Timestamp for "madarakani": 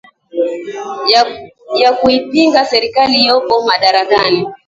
3.61-4.47